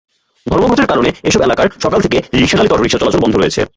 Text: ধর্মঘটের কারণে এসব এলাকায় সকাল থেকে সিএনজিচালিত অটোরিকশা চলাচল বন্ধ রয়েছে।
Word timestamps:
ধর্মঘটের 0.47 0.87
কারণে 0.87 1.09
এসব 1.23 1.41
এলাকায় 1.43 1.69
সকাল 1.83 1.99
থেকে 2.05 2.17
সিএনজিচালিত 2.27 2.71
অটোরিকশা 2.73 2.99
চলাচল 2.99 3.21
বন্ধ 3.23 3.35
রয়েছে। 3.37 3.61